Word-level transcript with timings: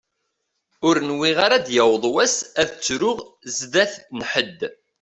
Ur 0.87 0.95
nwiɣ 1.09 1.37
ara 1.45 1.55
ad 1.57 1.63
d-yaweḍ 1.65 2.03
wass 2.13 2.35
ad 2.61 2.69
ttruɣ 2.71 3.17
sdat 3.57 3.93
n 4.17 4.19
ḥedd. 4.31 4.59